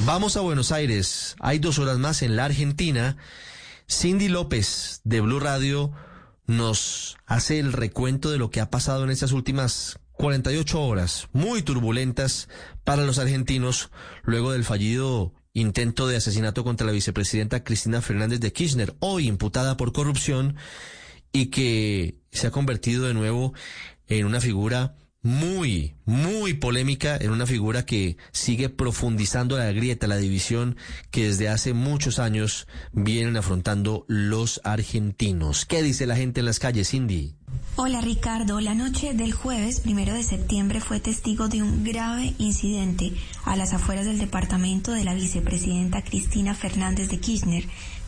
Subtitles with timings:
[0.00, 1.34] Vamos a Buenos Aires.
[1.40, 3.16] Hay dos horas más en la Argentina.
[3.88, 5.92] Cindy López de Blue Radio
[6.46, 11.62] nos hace el recuento de lo que ha pasado en estas últimas 48 horas, muy
[11.62, 12.48] turbulentas
[12.84, 13.90] para los argentinos,
[14.24, 19.76] luego del fallido intento de asesinato contra la vicepresidenta Cristina Fernández de Kirchner, hoy imputada
[19.76, 20.56] por corrupción
[21.32, 23.54] y que se ha convertido de nuevo
[24.06, 30.18] en una figura muy, muy polémica en una figura que sigue profundizando la grieta, la
[30.18, 30.76] división
[31.10, 35.64] que desde hace muchos años vienen afrontando los argentinos.
[35.64, 37.34] ¿Qué dice la gente en las calles, Cindy?
[37.76, 43.14] Hola Ricardo, la noche del jueves primero de septiembre fue testigo de un grave incidente
[43.44, 47.64] a las afueras del departamento de la vicepresidenta Cristina Fernández de Kirchner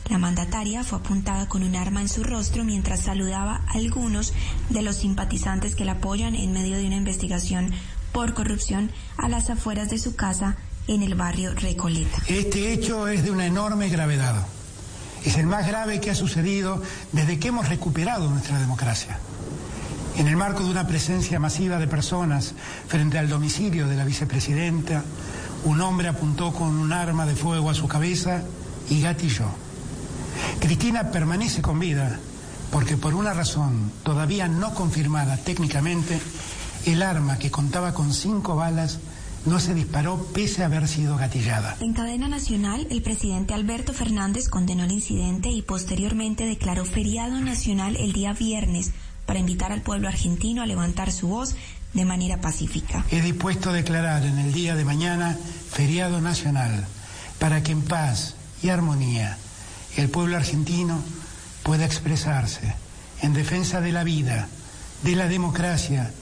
[0.09, 4.33] la mandataria fue apuntada con un arma en su rostro mientras saludaba a algunos
[4.71, 7.73] de los simpatizantes que la apoyan en medio de una investigación
[8.13, 10.57] por corrupción a las afueras de su casa
[10.87, 12.19] en el barrio Recoleta.
[12.29, 14.47] Este hecho es de una enorme gravedad.
[15.25, 19.19] Es el más grave que ha sucedido desde que hemos recuperado nuestra democracia.
[20.17, 22.55] En el marco de una presencia masiva de personas
[22.87, 25.03] frente al domicilio de la vicepresidenta,
[25.65, 28.45] un hombre apuntó con un arma de fuego a su cabeza
[28.89, 29.66] y gatilló.
[30.61, 32.19] Cristina permanece con vida
[32.71, 36.21] porque por una razón todavía no confirmada técnicamente,
[36.85, 38.99] el arma que contaba con cinco balas
[39.45, 41.77] no se disparó pese a haber sido gatillada.
[41.81, 47.97] En cadena nacional, el presidente Alberto Fernández condenó el incidente y posteriormente declaró feriado nacional
[47.97, 48.91] el día viernes
[49.25, 51.55] para invitar al pueblo argentino a levantar su voz
[51.95, 53.05] de manera pacífica.
[53.11, 55.37] He dispuesto a declarar en el día de mañana
[55.71, 56.87] feriado nacional
[57.39, 59.39] para que en paz y armonía
[59.97, 61.01] el pueblo argentino
[61.63, 62.75] pueda expresarse
[63.23, 64.49] en defensa de la vida,
[65.03, 66.13] de la democracia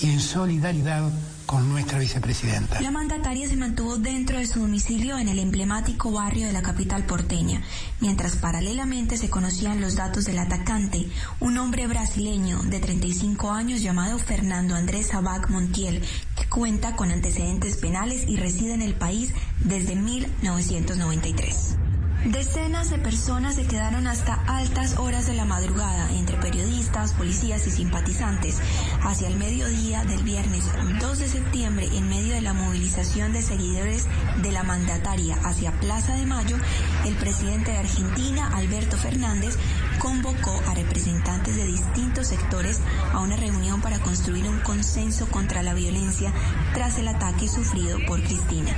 [0.00, 1.10] y en solidaridad
[1.46, 2.80] con nuestra vicepresidenta.
[2.80, 7.04] La mandataria se mantuvo dentro de su domicilio en el emblemático barrio de la capital
[7.06, 7.62] porteña,
[7.98, 11.08] mientras paralelamente se conocían los datos del atacante,
[11.40, 16.02] un hombre brasileño de 35 años llamado Fernando Andrés Abag Montiel,
[16.36, 21.76] que cuenta con antecedentes penales y reside en el país desde 1993.
[22.24, 27.70] Decenas de personas se quedaron hasta altas horas de la madrugada entre periodistas, policías y
[27.70, 28.60] simpatizantes.
[29.02, 30.64] Hacia el mediodía del viernes
[31.00, 34.06] 2 de septiembre, en medio de la movilización de seguidores
[34.42, 36.58] de la mandataria hacia Plaza de Mayo,
[37.06, 39.56] el presidente de Argentina, Alberto Fernández,
[39.98, 42.82] convocó a representantes de distintos sectores
[43.14, 46.34] a una reunión para construir un consenso contra la violencia
[46.74, 48.76] tras el ataque sufrido por Cristina.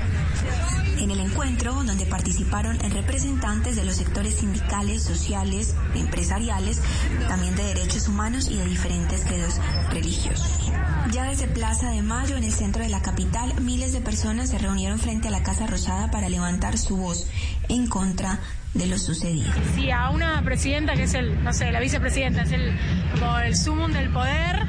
[0.98, 6.80] En el encuentro, donde participaron representantes de los sectores sindicales, sociales, empresariales,
[7.28, 9.54] también de derechos humanos y de diferentes credos
[9.90, 10.70] religiosos.
[11.10, 14.58] Ya desde Plaza de Mayo, en el centro de la capital, miles de personas se
[14.58, 17.26] reunieron frente a la Casa Rosada para levantar su voz
[17.68, 18.38] en contra
[18.74, 19.50] de lo sucedido.
[19.74, 22.78] Si a una presidenta que es el, no sé, la vicepresidenta, es el
[23.18, 24.66] como el sumum del poder,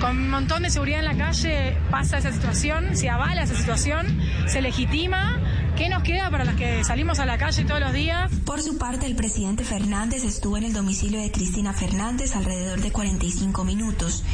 [0.00, 4.06] con un montón de seguridad en la calle pasa esa situación, se avala esa situación,
[4.46, 5.38] se legitima.
[5.76, 8.30] ¿Qué nos queda para los que salimos a la calle todos los días?
[8.44, 12.90] Por su parte, el presidente Fernández estuvo en el domicilio de Cristina Fernández alrededor de
[12.90, 14.24] 45 minutos.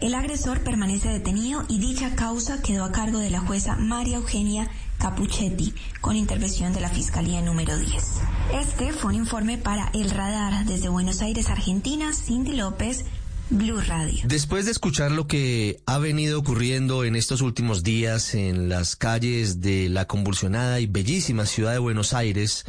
[0.00, 4.70] El agresor permanece detenido y dicha causa quedó a cargo de la jueza María Eugenia
[4.98, 8.20] Capuchetti, con intervención de la Fiscalía número 10.
[8.54, 13.04] Este fue un informe para El Radar desde Buenos Aires, Argentina, Cindy López,
[13.50, 14.22] Blue Radio.
[14.24, 19.60] Después de escuchar lo que ha venido ocurriendo en estos últimos días en las calles
[19.60, 22.64] de la convulsionada y bellísima ciudad de Buenos Aires,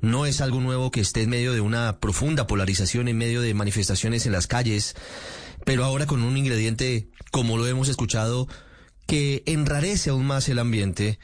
[0.00, 3.54] no es algo nuevo que esté en medio de una profunda polarización, en medio de
[3.54, 4.96] manifestaciones en las calles,
[5.64, 8.48] pero ahora con un ingrediente, como lo hemos escuchado,
[9.06, 11.20] que enrarece aún más el ambiente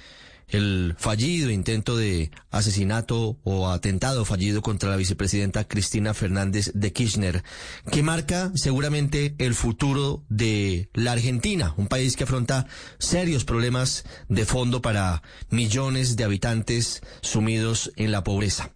[0.55, 7.43] el fallido intento de asesinato o atentado fallido contra la vicepresidenta Cristina Fernández de Kirchner,
[7.91, 12.67] que marca seguramente el futuro de la Argentina, un país que afronta
[12.99, 18.71] serios problemas de fondo para millones de habitantes sumidos en la pobreza.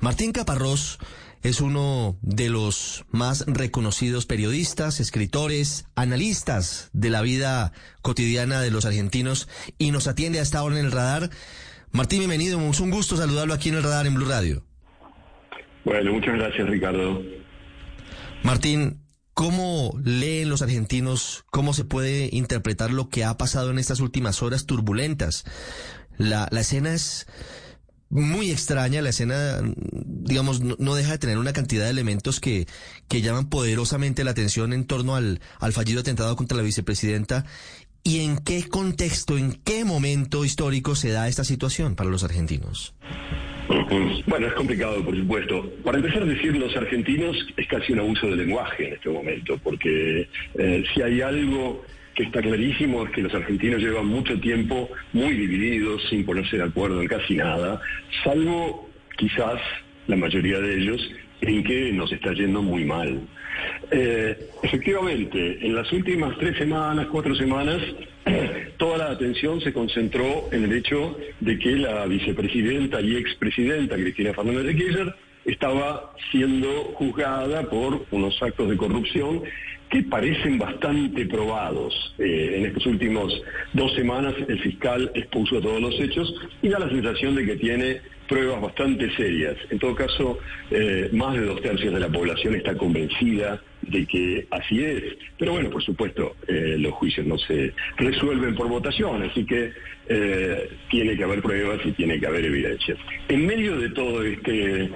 [0.00, 0.98] Martín Caparrós
[1.42, 8.84] es uno de los más reconocidos periodistas, escritores, analistas de la vida cotidiana de los
[8.84, 11.30] argentinos y nos atiende hasta ahora en el radar.
[11.90, 14.64] Martín, bienvenido, es un gusto saludarlo aquí en el radar en Blue Radio.
[15.84, 17.20] Bueno, muchas gracias Ricardo.
[18.44, 19.02] Martín,
[19.34, 24.42] ¿cómo leen los argentinos, cómo se puede interpretar lo que ha pasado en estas últimas
[24.42, 25.44] horas turbulentas?
[26.18, 27.26] La, la escena es
[28.12, 29.02] muy extraña.
[29.02, 29.60] La escena,
[29.96, 32.66] digamos, no, deja de tener una cantidad de elementos que,
[33.08, 37.44] que llaman poderosamente la atención en torno al, al fallido atentado contra la vicepresidenta
[38.04, 42.94] ¿Y en qué contexto, en qué momento histórico se da esta situación para los argentinos?
[44.26, 45.70] Bueno, es complicado, por supuesto.
[45.84, 49.56] Para empezar a decir los argentinos es casi un abuso de lenguaje en este momento,
[49.62, 50.28] porque
[50.58, 55.32] eh, si hay algo que está clarísimo es que los argentinos llevan mucho tiempo muy
[55.34, 57.80] divididos, sin ponerse de acuerdo en casi nada,
[58.24, 59.60] salvo quizás
[60.06, 61.10] la mayoría de ellos
[61.40, 63.20] en que nos está yendo muy mal.
[63.90, 67.82] Eh, efectivamente, en las últimas tres semanas, cuatro semanas,
[68.78, 74.32] toda la atención se concentró en el hecho de que la vicepresidenta y expresidenta Cristina
[74.32, 75.14] Fernández de Kirchner
[75.44, 79.42] estaba siendo juzgada por unos actos de corrupción
[79.92, 82.14] que parecen bastante probados.
[82.18, 83.26] Eh, en estas últimas
[83.74, 88.00] dos semanas el fiscal expuso todos los hechos y da la sensación de que tiene
[88.26, 89.54] pruebas bastante serias.
[89.68, 90.38] En todo caso,
[90.70, 95.02] eh, más de dos tercios de la población está convencida de que así es.
[95.38, 99.72] Pero bueno, por supuesto, eh, los juicios no se resuelven por votación, así que
[100.90, 102.98] tiene que haber pruebas y tiene que haber evidencias.
[103.28, 104.90] En medio de toda este,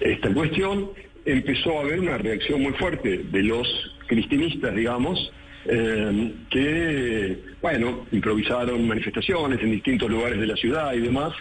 [0.00, 0.90] esta cuestión,
[1.24, 3.66] empezó a haber una reacción muy fuerte de los
[4.08, 5.32] cristinistas, digamos,
[5.66, 11.32] eh, que, bueno, improvisaron manifestaciones en distintos lugares de la ciudad y demás,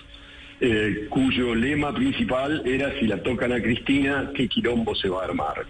[0.60, 5.26] eh, cuyo lema principal era si la tocan a Cristina, ¿qué quilombo se va a
[5.26, 5.66] armar?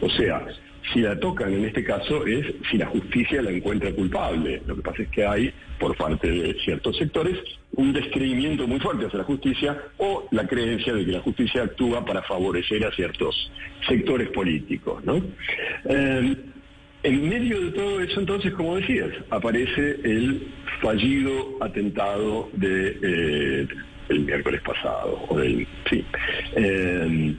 [0.00, 0.46] O sea,
[0.92, 4.62] si la tocan en este caso es si la justicia la encuentra culpable.
[4.66, 7.38] Lo que pasa es que hay, por parte de ciertos sectores,
[7.74, 12.04] un descreimiento muy fuerte hacia la justicia o la creencia de que la justicia actúa
[12.04, 13.50] para favorecer a ciertos
[13.88, 15.02] sectores políticos.
[15.04, 15.22] ¿no?
[15.84, 16.36] Eh,
[17.04, 23.68] en medio de todo eso, entonces, como decías, aparece el fallido atentado de, eh,
[24.08, 25.18] del miércoles pasado,
[25.90, 26.04] sí.
[26.54, 27.34] Eh,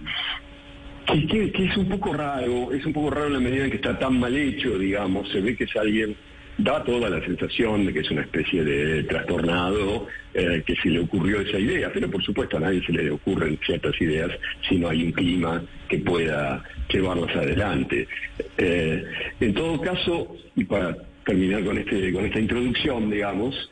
[1.08, 4.20] es un poco raro, es un poco raro en la medida en que está tan
[4.20, 6.16] mal hecho, digamos, se ve que es alguien,
[6.58, 11.00] da toda la sensación de que es una especie de trastornado eh, que se le
[11.00, 14.32] ocurrió esa idea, pero por supuesto a nadie se le ocurren ciertas ideas
[14.68, 18.08] si no hay un clima que pueda llevarlas adelante.
[18.58, 19.04] Eh,
[19.40, 20.96] en todo caso, y para
[21.26, 23.72] terminar con, este, con esta introducción, digamos,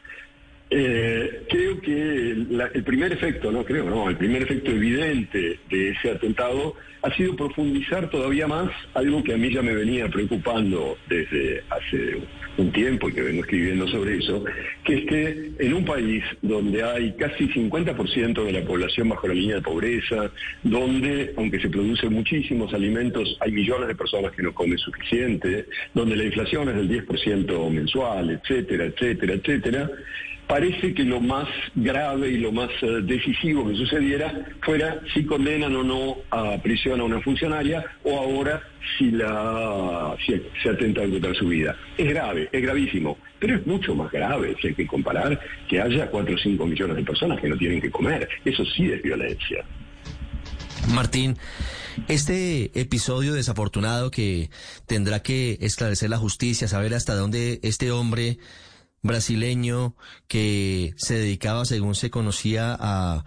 [0.74, 6.12] eh, creo que el primer efecto, no creo, no, el primer efecto evidente de ese
[6.12, 11.64] atentado ha sido profundizar todavía más algo que a mí ya me venía preocupando desde
[11.70, 12.22] hace
[12.58, 14.46] un tiempo y que vengo escribiendo sobre eso,
[14.86, 19.34] que es que en un país donde hay casi 50% de la población bajo la
[19.34, 20.32] línea de pobreza,
[20.64, 26.16] donde, aunque se producen muchísimos alimentos, hay millones de personas que no comen suficiente, donde
[26.16, 29.92] la inflación es del 10% mensual, etcétera, etcétera, etcétera,
[30.52, 35.74] parece que lo más grave y lo más eh, decisivo que sucediera fuera si condenan
[35.78, 38.62] o no a prisión a una funcionaria o ahora
[38.98, 41.74] si la si se atenta contra su vida.
[41.98, 45.40] Es grave, es gravísimo, pero es mucho más grave si hay que comparar
[45.70, 48.28] que haya 4 o 5 millones de personas que no tienen que comer.
[48.44, 49.64] Eso sí es violencia.
[50.94, 51.38] Martín,
[52.10, 54.50] este episodio desafortunado que
[54.86, 58.38] tendrá que esclarecer la justicia, saber hasta dónde este hombre
[59.02, 59.96] brasileño
[60.28, 63.24] que se dedicaba, según se conocía, a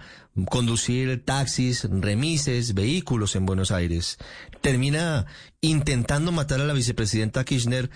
[0.49, 4.19] conducir taxis, remises, vehículos en Buenos Aires.
[4.61, 5.27] Termina
[5.61, 7.91] intentando matar a la vicepresidenta Kirchner.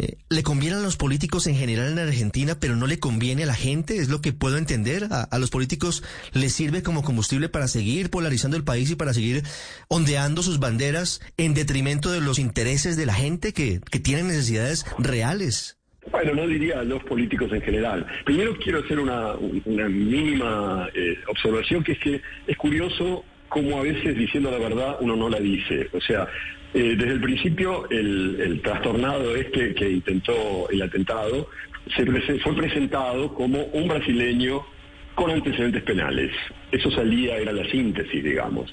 [0.00, 3.46] Eh, ¿Le conviene a los políticos en general en Argentina, pero no le conviene a
[3.46, 3.96] la gente?
[3.96, 5.08] Es lo que puedo entender.
[5.10, 9.42] A, los políticos les sirve como combustible para seguir polarizando el país y para seguir
[9.88, 14.86] ondeando sus banderas en detrimento de los intereses de la gente que, que tienen necesidades
[14.98, 15.77] reales.
[16.10, 18.06] Bueno, no diría a los políticos en general.
[18.24, 19.34] Primero quiero hacer una,
[19.88, 25.16] mínima eh, observación, que es que es curioso cómo a veces diciendo la verdad uno
[25.16, 25.88] no la dice.
[25.92, 26.28] O sea,
[26.74, 31.48] eh, desde el principio el, trastornado este que intentó el atentado
[32.42, 34.62] fue presentado como un brasileño
[35.14, 36.30] con antecedentes penales.
[36.70, 38.72] Eso salía, era la síntesis, digamos.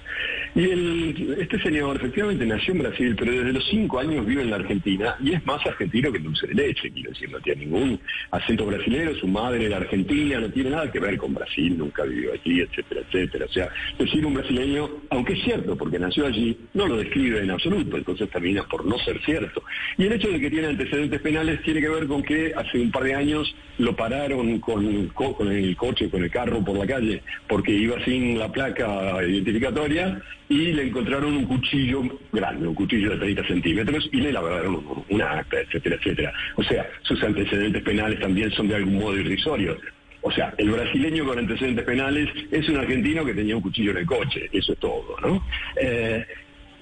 [0.55, 4.51] Y el, este señor efectivamente nació en Brasil, pero desde los cinco años vive en
[4.51, 7.99] la Argentina y es más argentino que dulce de leche, quiero decir, no tiene ningún
[8.31, 12.33] acento brasileño, su madre era argentina, no tiene nada que ver con Brasil, nunca vivió
[12.33, 13.45] aquí, etcétera, etcétera.
[13.49, 13.69] O sea,
[13.99, 18.29] decir un brasileño, aunque es cierto, porque nació allí, no lo describe en absoluto, entonces
[18.29, 19.61] termina por no ser cierto.
[19.97, 22.91] Y el hecho de que tiene antecedentes penales tiene que ver con que hace un
[22.91, 27.21] par de años lo pararon con, con el coche, con el carro por la calle,
[27.45, 33.17] porque iba sin la placa identificatoria y le encontraron un cuchillo grande, un cuchillo de
[33.17, 36.33] 30 centímetros, y le labraron una acta, etcétera, etcétera.
[36.55, 39.77] O sea, sus antecedentes penales también son de algún modo irrisorios.
[40.21, 43.97] O sea, el brasileño con antecedentes penales es un argentino que tenía un cuchillo en
[43.97, 45.45] el coche, eso es todo, ¿no?
[45.79, 46.25] Eh,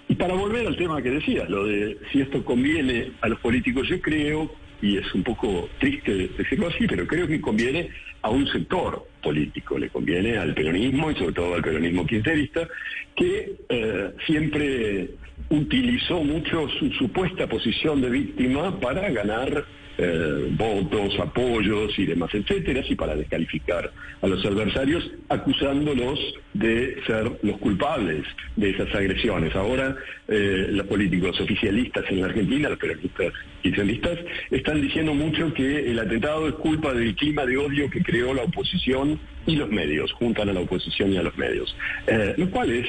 [0.07, 3.87] y para volver al tema que decías, lo de si esto conviene a los políticos,
[3.87, 7.89] yo creo y es un poco triste decirlo así, pero creo que conviene
[8.23, 12.67] a un sector político, le conviene al peronismo y sobre todo al peronismo kirchnerista,
[13.15, 15.09] que eh, siempre
[15.49, 19.65] utilizó mucho su supuesta posición de víctima para ganar
[19.97, 26.19] eh, votos, apoyos y demás, etcétera, y para descalificar a los adversarios, acusándolos
[26.53, 29.55] de ser los culpables de esas agresiones.
[29.55, 29.95] Ahora
[30.27, 34.19] eh, los políticos oficialistas en la Argentina, los peronistas oficialistas,
[34.49, 38.43] están diciendo mucho que el atentado es culpa del clima de odio que creó la
[38.43, 41.75] oposición y los medios, juntan a la oposición y a los medios.
[42.07, 42.87] Eh, lo cual es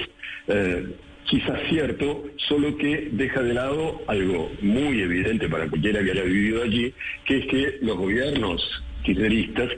[1.25, 6.63] quizás cierto, solo que deja de lado algo muy evidente para cualquiera que haya vivido
[6.63, 9.71] allí, que es que los gobiernos kirchneristas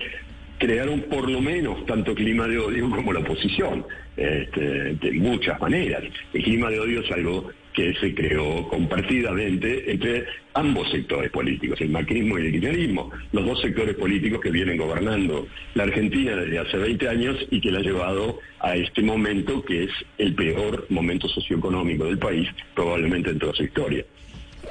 [0.59, 3.85] crearon por lo menos tanto clima de odio como la oposición,
[4.17, 6.03] este, de muchas maneras.
[6.33, 11.91] El clima de odio es algo que se creó compartidamente entre ambos sectores políticos, el
[11.91, 16.79] macrismo y el kirchnerismo, los dos sectores políticos que vienen gobernando la Argentina desde hace
[16.79, 21.29] 20 años y que la ha llevado a este momento que es el peor momento
[21.29, 24.07] socioeconómico del país, probablemente en toda su historia.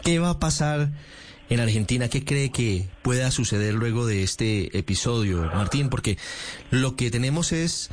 [0.04, 0.90] ¿Qué va a pasar
[1.50, 2.10] en Argentina?
[2.10, 5.90] ¿Qué cree que pueda suceder luego de este episodio, Martín?
[5.90, 6.18] Porque
[6.72, 7.92] lo que tenemos es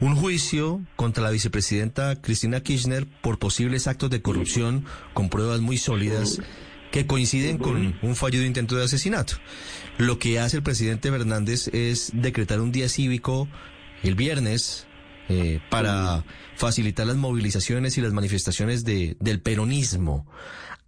[0.00, 5.76] un juicio contra la vicepresidenta Cristina Kirchner por posibles actos de corrupción con pruebas muy
[5.76, 6.40] sólidas
[6.90, 9.34] que coinciden con un fallido intento de asesinato.
[9.98, 13.48] Lo que hace el presidente Fernández es decretar un día cívico
[14.02, 14.86] el viernes
[15.28, 16.24] eh, para
[16.56, 20.26] facilitar las movilizaciones y las manifestaciones de, del peronismo.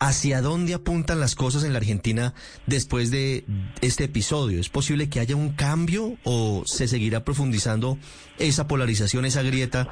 [0.05, 2.35] ¿Hacia dónde apuntan las cosas en la Argentina
[2.67, 3.45] después de
[3.83, 4.59] este episodio?
[4.59, 7.99] ¿Es posible que haya un cambio o se seguirá profundizando
[8.37, 9.89] esa polarización, esa grieta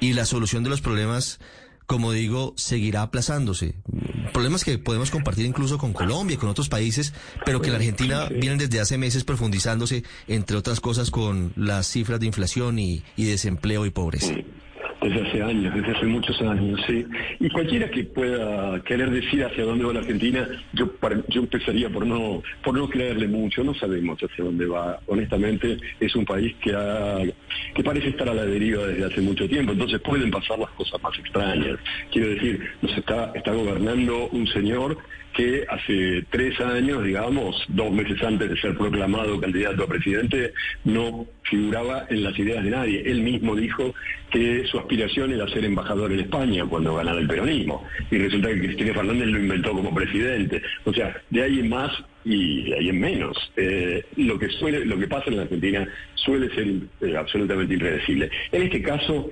[0.00, 1.38] y la solución de los problemas,
[1.84, 3.74] como digo, seguirá aplazándose?
[4.32, 7.12] Problemas que podemos compartir incluso con Colombia y con otros países,
[7.44, 11.86] pero que en la Argentina vienen desde hace meses profundizándose, entre otras cosas, con las
[11.88, 14.32] cifras de inflación y, y desempleo y pobreza
[15.02, 17.04] desde hace años, desde hace muchos años, sí.
[17.40, 20.90] Y cualquiera que pueda querer decir hacia dónde va la Argentina, yo
[21.28, 24.98] yo empezaría por no por no creerle mucho, no sabemos hacia dónde va.
[25.06, 27.18] Honestamente, es un país que ha,
[27.74, 31.02] que parece estar a la deriva desde hace mucho tiempo, entonces pueden pasar las cosas
[31.02, 31.78] más extrañas.
[32.10, 34.98] Quiero decir, nos está está gobernando un señor
[35.32, 40.52] que hace tres años, digamos, dos meses antes de ser proclamado candidato a presidente,
[40.84, 43.02] no figuraba en las ideas de nadie.
[43.04, 43.94] Él mismo dijo
[44.30, 47.84] que su aspiración era ser embajador en España cuando ganara el peronismo.
[48.10, 50.62] Y resulta que Cristina Fernández lo inventó como presidente.
[50.84, 51.92] O sea, de ahí en más
[52.24, 53.36] y de ahí en menos.
[53.56, 56.68] Eh, lo que suele, lo que pasa en la Argentina suele ser
[57.00, 58.30] eh, absolutamente impredecible.
[58.52, 59.28] En este caso,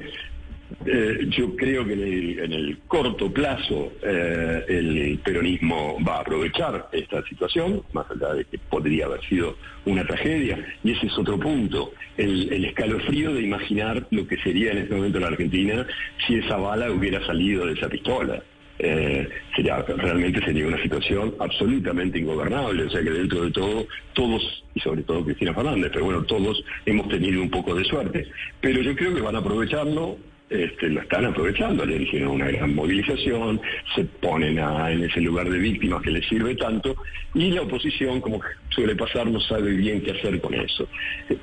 [0.87, 7.23] eh, yo creo que en el, corto plazo eh, el peronismo va a aprovechar esta
[7.25, 11.93] situación, más allá de que podría haber sido una tragedia, y ese es otro punto,
[12.17, 15.87] el, escalofrío de imaginar lo que sería en este momento la Argentina
[16.27, 18.43] si esa bala hubiera salido de esa pistola.
[18.83, 22.85] Eh, sería, realmente sería una situación absolutamente ingobernable.
[22.85, 26.65] O sea que dentro de todo, todos, y sobre todo Cristina Fernández, pero bueno, todos
[26.87, 28.27] hemos tenido un poco de suerte.
[28.63, 30.17] Pero yo creo que van a aprovecharlo
[30.51, 33.61] este, lo están aprovechando, le dijeron una gran movilización,
[33.95, 36.97] se ponen en ese lugar de víctimas que les sirve tanto,
[37.35, 38.41] y la oposición, como
[38.71, 40.89] suele pasar, no sabe bien qué hacer con eso.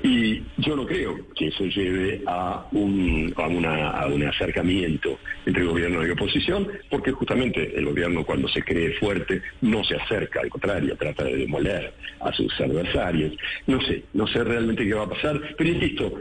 [0.02, 6.10] Y yo no creo que eso lleve a un, a un acercamiento entre gobierno y
[6.10, 11.24] oposición, porque justamente el gobierno cuando se cree fuerte no se acerca, al contrario, trata
[11.24, 13.34] de demoler a sus adversarios.
[13.66, 16.12] No sé, no sé realmente qué va a pasar, pero insisto,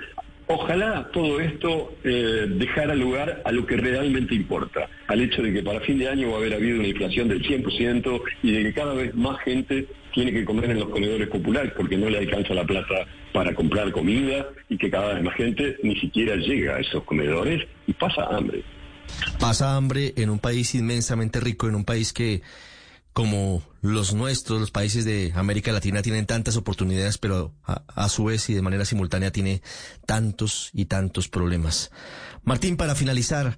[0.49, 5.61] Ojalá todo esto eh, dejara lugar a lo que realmente importa, al hecho de que
[5.61, 8.73] para fin de año va a haber habido una inflación del 100% y de que
[8.73, 12.53] cada vez más gente tiene que comer en los comedores populares porque no le alcanza
[12.53, 16.79] la plata para comprar comida y que cada vez más gente ni siquiera llega a
[16.79, 18.63] esos comedores y pasa hambre.
[19.39, 22.41] Pasa hambre en un país inmensamente rico, en un país que
[23.17, 28.47] como los nuestros, los países de América Latina tienen tantas oportunidades, pero a, su vez
[28.51, 29.63] y de manera simultánea tiene
[30.05, 31.89] tantos y tantos problemas.
[32.43, 33.57] Martín, para finalizar,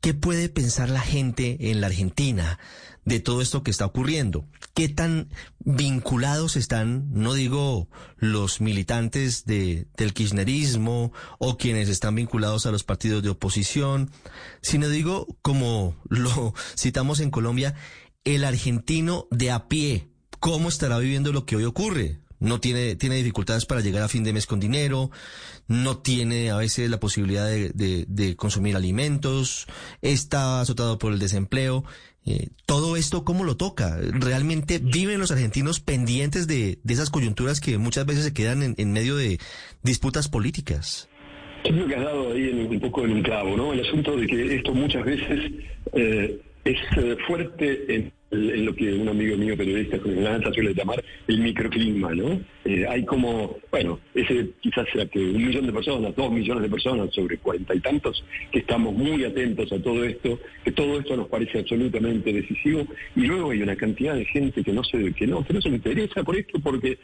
[0.00, 2.58] ¿qué puede pensar la gente en la Argentina
[3.04, 4.46] de todo esto que está ocurriendo?
[4.72, 5.28] ¿Qué tan
[5.58, 12.82] vinculados están, no digo los militantes de, del kirchnerismo o quienes están vinculados a los
[12.82, 14.10] partidos de oposición,
[14.62, 17.74] sino digo, como lo citamos en Colombia,
[18.24, 20.08] el argentino de a pie,
[20.40, 22.18] ¿cómo estará viviendo lo que hoy ocurre?
[22.44, 25.10] no tiene, tiene dificultades para llegar a fin de mes con dinero,
[25.66, 29.66] no tiene a veces la posibilidad de, consumir alimentos,
[30.02, 31.84] está azotado por el desempleo.
[32.26, 33.98] Eh, todo esto, ¿cómo lo toca?
[34.00, 39.16] ¿Realmente viven los argentinos pendientes de, esas coyunturas que muchas veces se quedan en, medio
[39.16, 39.38] de
[39.82, 41.08] disputas políticas?
[41.64, 43.72] Yo creo que has dado ahí un poco en un clavo, ¿no?
[43.72, 45.52] El asunto de que esto muchas veces
[45.94, 51.04] eh, es eh, fuerte en lo que un amigo mío periodista con el suele llamar
[51.28, 52.40] el microclima, ¿no?
[52.64, 56.68] Eh, hay como, bueno, ese quizás sea que un millón de personas, dos millones de
[56.68, 61.16] personas sobre cuarenta y tantos, que estamos muy atentos a todo esto, que todo esto
[61.16, 65.26] nos parece absolutamente decisivo, y luego hay una cantidad de gente que no se, que
[65.26, 66.98] no, que no se interesa por esto, porque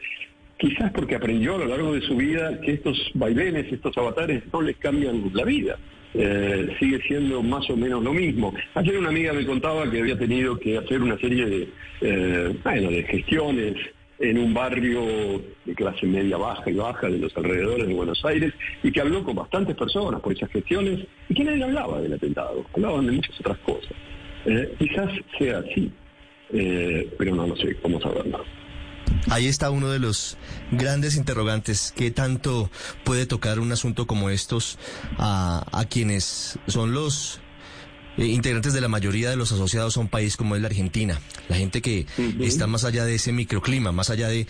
[0.58, 4.62] quizás porque aprendió a lo largo de su vida que estos vaivenes, estos avatares no
[4.62, 5.78] les cambian la vida.
[6.14, 8.52] Eh, sigue siendo más o menos lo mismo.
[8.74, 11.68] Ayer una amiga me contaba que había tenido que hacer una serie de,
[12.00, 13.76] eh, bueno, de gestiones
[14.18, 18.52] en un barrio de clase media baja y baja de los alrededores de Buenos Aires
[18.82, 22.66] y que habló con bastantes personas por esas gestiones y que nadie hablaba del atentado,
[22.74, 23.92] hablaban de muchas otras cosas.
[24.46, 25.90] Eh, quizás sea así,
[26.50, 28.44] pero no lo sé cómo saberlo.
[29.28, 30.36] Ahí está uno de los
[30.70, 31.92] grandes interrogantes.
[31.96, 32.70] ¿Qué tanto
[33.04, 34.78] puede tocar un asunto como estos
[35.18, 37.40] a, quienes son los
[38.16, 41.20] eh, integrantes de la mayoría de los asociados a un país como es la Argentina?
[41.48, 42.06] La gente que
[42.40, 44.46] está más allá de ese microclima, más allá de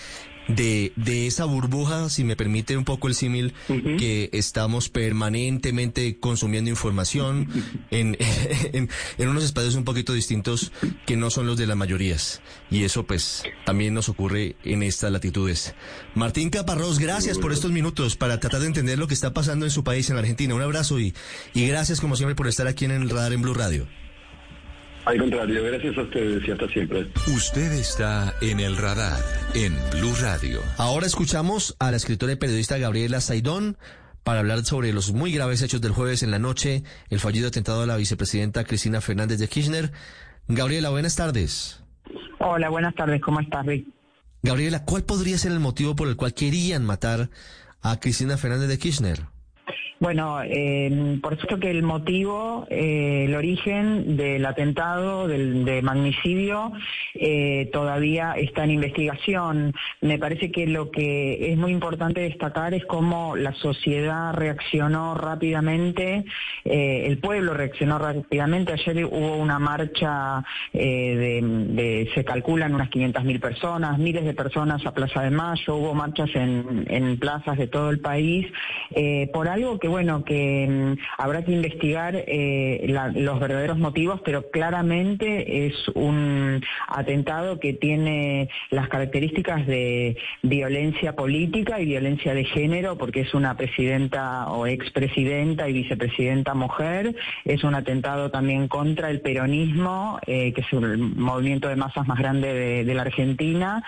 [0.56, 6.70] de, de esa burbuja, si me permite un poco el símil, que estamos permanentemente consumiendo
[6.70, 7.48] información
[7.90, 10.72] en, en, unos espacios un poquito distintos
[11.06, 12.40] que no son los de las mayorías.
[12.70, 15.74] Y eso pues también nos ocurre en estas latitudes.
[16.14, 19.70] Martín Caparrós, gracias por estos minutos para tratar de entender lo que está pasando en
[19.70, 20.54] su país, en Argentina.
[20.54, 21.14] Un abrazo y,
[21.54, 23.86] y gracias como siempre por estar aquí en el radar en Blue Radio.
[25.06, 27.10] Al contrario, gracias a ustedes y hasta siempre.
[27.34, 29.20] Usted está en el radar
[29.54, 30.60] en Blue Radio.
[30.76, 33.78] Ahora escuchamos a la escritora y periodista Gabriela Saidón
[34.22, 37.82] para hablar sobre los muy graves hechos del jueves en la noche, el fallido atentado
[37.82, 39.92] a la vicepresidenta Cristina Fernández de Kirchner.
[40.48, 41.82] Gabriela, buenas tardes.
[42.38, 43.86] Hola, buenas tardes, ¿cómo estás, Rick?
[44.42, 47.30] Gabriela, ¿cuál podría ser el motivo por el cual querían matar
[47.82, 49.26] a Cristina Fernández de Kirchner?
[50.00, 56.72] Bueno, eh, por supuesto que el motivo, eh, el origen del atentado, del de magnicidio,
[57.12, 59.74] eh, todavía está en investigación.
[60.00, 66.24] Me parece que lo que es muy importante destacar es cómo la sociedad reaccionó rápidamente,
[66.64, 68.72] eh, el pueblo reaccionó rápidamente.
[68.72, 74.94] Ayer hubo una marcha de, de, se calculan unas 500.000 personas, miles de personas a
[74.94, 78.46] Plaza de Mayo, hubo marchas en, en plazas de todo el país,
[79.34, 85.66] por algo que bueno, que mm, habrá que investigar eh, los verdaderos motivos, pero claramente
[85.66, 93.20] es un atentado que tiene las características de violencia política y violencia de género, porque
[93.20, 97.14] es una presidenta o expresidenta y vicepresidenta mujer.
[97.44, 102.18] Es un atentado también contra el peronismo, eh, que es el movimiento de masas más
[102.18, 103.82] grande de, la Argentina.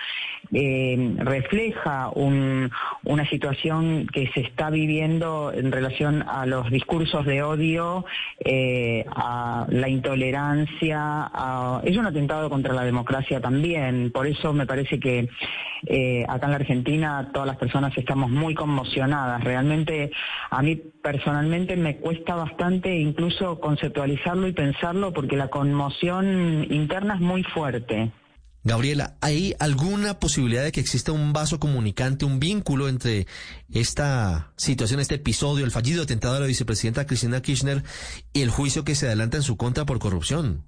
[0.53, 8.05] Eh, refleja una situación que se está viviendo en relación a los discursos de odio,
[8.39, 11.31] eh, a la intolerancia,
[11.83, 14.11] es un atentado contra la democracia también.
[14.11, 15.29] Por eso me parece que
[15.85, 19.43] eh, acá en la Argentina todas las personas estamos muy conmocionadas.
[19.43, 20.11] Realmente
[20.49, 27.21] a mí personalmente me cuesta bastante incluso conceptualizarlo y pensarlo porque la conmoción interna es
[27.21, 28.11] muy fuerte.
[28.65, 33.27] Gabriela, ¿hay alguna posibilidad de que exista un vaso comunicante, un vínculo entre
[33.69, 37.83] esta situación, este episodio, el fallido atentado a la vicepresidenta Cristina Kirchner
[38.31, 40.63] y el juicio que se adelanta en su contra por corrupción?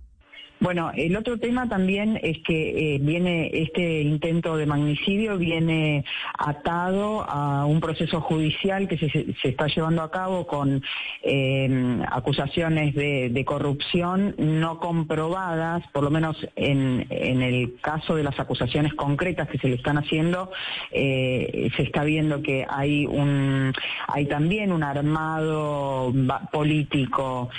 [0.60, 6.06] Bueno, el otro tema también es que eh, viene este intento de magnicidio viene
[6.38, 10.82] atado a un proceso judicial que se, está llevando a cabo con
[11.24, 18.94] eh, acusaciones de, corrupción no comprobadas, por lo menos en, el caso de las acusaciones
[18.96, 20.52] concretas que se le están haciendo,
[20.92, 23.72] eh, se está viendo que hay un
[24.08, 26.12] hay también un armado
[26.52, 27.50] político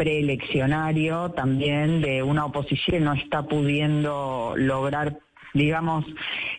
[0.00, 5.18] preeleccionario también de una oposición no está pudiendo lograr
[5.54, 6.04] digamos,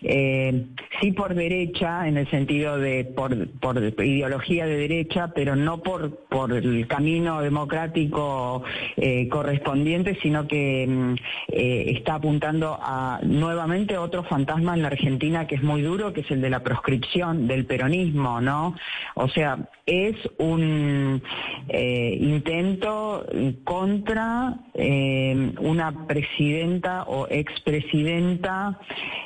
[0.02, 0.66] eh,
[1.00, 3.34] sí por derecha, en el sentido de por,
[4.04, 8.64] ideología de derecha, pero no por, por el camino democrático
[8.98, 11.14] eh, correspondiente, sino que mm,
[11.50, 16.22] eh, está apuntando a nuevamente otro fantasma en la Argentina que es muy duro, que
[16.22, 18.76] es el de la proscripción del peronismo, ¿no?
[19.16, 21.22] O sea, es un
[21.74, 23.26] intento
[23.64, 24.58] contra
[25.60, 28.81] una presidenta o expresidenta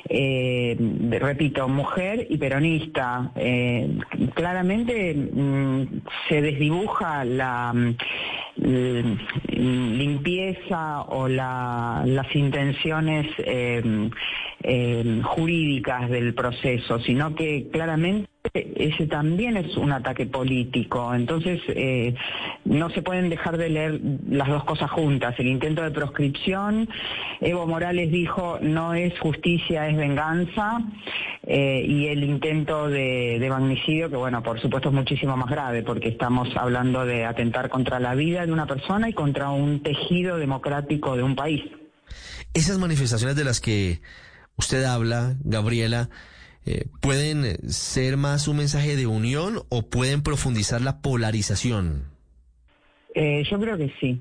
[0.08, 0.76] eh,
[1.20, 3.32] repito, mujer y peronista.
[3.36, 3.98] Eh,
[4.34, 7.96] claramente mm, se desdibuja la mm,
[9.96, 13.82] limpieza o las intenciones eh,
[15.22, 21.14] jurídicas del proceso, sino que claramente ese también es un ataque político.
[21.14, 22.14] Entonces, eh,
[22.64, 25.34] no se pueden dejar de leer las dos cosas juntas.
[25.38, 26.88] El intento de proscripción,
[27.40, 30.80] Evo Morales dijo, no es justicia, es venganza.
[31.48, 35.82] Eh, y el intento de, de, magnicidio, que bueno, por supuesto es muchísimo más grave,
[35.84, 40.38] porque estamos hablando de atentar contra la vida de una persona y contra un tejido
[40.38, 41.62] democrático de un país.
[42.52, 44.00] Esas manifestaciones de las que
[44.56, 46.08] usted habla, Gabriela,
[46.66, 52.10] eh, ¿pueden ser más un mensaje de unión o pueden profundizar la polarización?
[53.14, 54.20] Eh, yo creo que sí.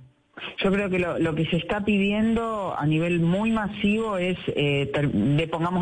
[0.57, 4.91] Yo creo que lo, que se está pidiendo a nivel muy masivo es eh,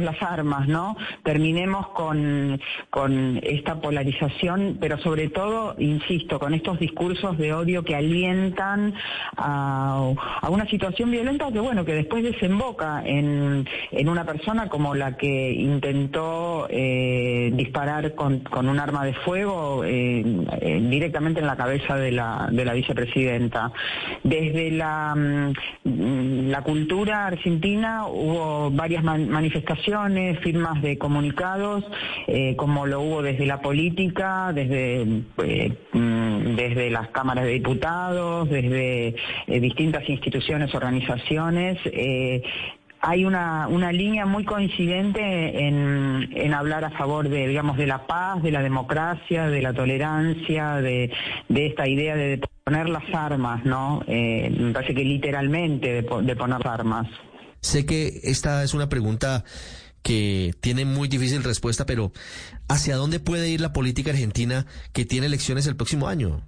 [0.04, 0.96] las armas, ¿no?
[1.24, 7.96] Terminemos con, con esta polarización, pero sobre todo, insisto, con estos discursos de odio que
[7.96, 8.94] alientan
[9.38, 10.14] a,
[10.50, 15.52] una situación violenta que, bueno, que después desemboca en, en una persona como la que
[15.52, 20.24] intentó eh, disparar con, con, un arma de fuego eh,
[20.90, 23.72] directamente en la cabeza de la, de la vicepresidenta
[24.44, 31.84] desde la, mm, la cultura argentina hubo varias manifestaciones, firmas de comunicados,
[32.28, 35.02] eh, como lo hubo desde la política, desde,
[35.44, 39.16] eh, mm, desde las cámaras de diputados, desde
[39.48, 41.78] eh, distintas instituciones, organizaciones.
[43.06, 48.08] Hay una, una línea muy coincidente en, en, hablar a favor de, digamos, de la
[48.08, 51.12] paz, de la democracia, de la tolerancia, de,
[51.50, 54.04] de esta idea de poner las armas, ¿no?
[54.08, 57.08] Eh, me parece que literalmente de, de poner armas.
[57.62, 59.44] Sé que esta es una pregunta
[60.02, 62.12] que tiene muy difícil respuesta, pero
[62.68, 66.42] ¿hacia dónde puede ir la política argentina que tiene elecciones el próximo año?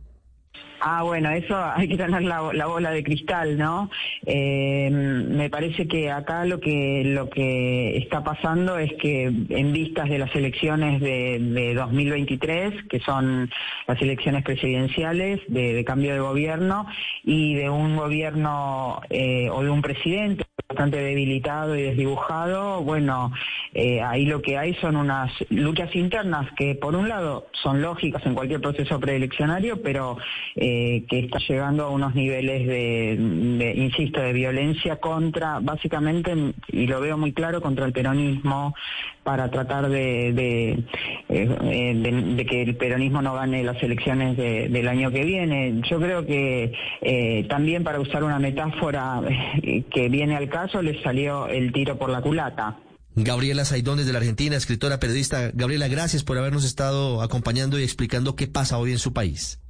[0.79, 3.89] Ah, bueno, eso hay que tener la, bola de cristal, ¿no?
[4.25, 10.09] Eh, me parece que acá lo que lo que está pasando es que en vistas
[10.09, 13.49] de las elecciones de, 2023, que son
[13.87, 16.87] las elecciones presidenciales de, cambio de gobierno
[17.23, 20.44] y de un gobierno eh, o de un presidente
[20.75, 23.31] bastante debilitado y desdibujado, bueno,
[23.73, 28.25] eh, ahí lo que hay son unas luchas internas que por un lado son lógicas
[28.25, 30.17] en cualquier proceso preeleccionario, pero
[30.57, 36.33] eh, que está llegando a unos niveles de, insisto, de violencia contra, básicamente,
[36.67, 38.75] y lo veo muy claro, contra el peronismo,
[39.23, 40.83] para tratar de,
[41.29, 45.81] eh, que el peronismo no gane las elecciones del año que viene.
[45.89, 49.21] Yo creo que también para usar una metáfora
[49.91, 52.77] que viene al caso, le salió el tiro por la culata.
[53.15, 55.51] Gabriela Saidón desde la Argentina, escritora, periodista.
[55.53, 59.61] Gabriela, gracias por habernos estado acompañando y explicando qué pasa hoy en su país.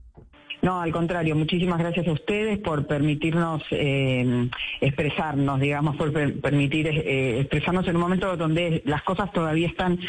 [0.61, 4.49] No, al contrario, muchísimas gracias a ustedes por permitirnos eh,
[4.81, 9.99] expresarnos, digamos, por permitir eh, expresarnos en un momento donde las cosas todavía están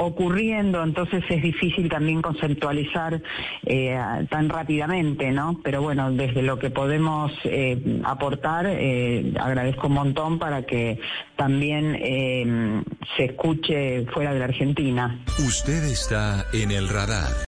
[0.00, 3.22] ocurriendo, entonces es difícil también conceptualizar
[3.66, 3.98] eh,
[4.30, 5.60] tan rápidamente, ¿no?
[5.62, 10.98] Pero bueno, desde lo que podemos eh, aportar, eh, agradezco un montón para que
[11.36, 12.84] también
[13.16, 15.20] se escuche fuera de la Argentina.
[15.38, 17.32] Usted está en el radar.